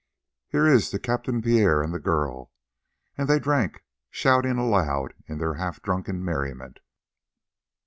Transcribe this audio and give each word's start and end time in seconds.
"Here 0.49 0.65
is 0.65 0.89
to 0.89 0.97
Captain 0.99 1.43
Pierre 1.43 1.83
and 1.83 1.93
the 1.93 1.99
girl." 1.99 2.51
And 3.19 3.27
they 3.29 3.37
drank, 3.37 3.83
shouting 4.09 4.57
aloud 4.57 5.13
in 5.27 5.37
their 5.37 5.53
half 5.53 5.79
drunken 5.83 6.25
merriment. 6.25 6.79